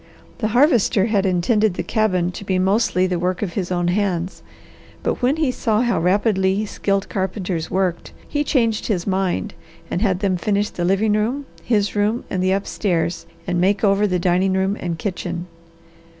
[0.39, 4.41] The Harvester had intended the cabin to be mostly the work of his own hands,
[5.03, 9.53] but when he saw how rapidly skilled carpenters worked, he changed his mind
[9.91, 14.07] and had them finish the living room, his room, and the upstairs, and make over
[14.07, 15.45] the dining room and kitchen.